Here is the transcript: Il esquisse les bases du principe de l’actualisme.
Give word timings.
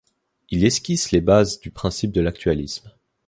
Il 0.49 0.65
esquisse 0.65 1.11
les 1.11 1.21
bases 1.21 1.59
du 1.59 1.69
principe 1.69 2.11
de 2.11 2.21
l’actualisme. 2.21 2.89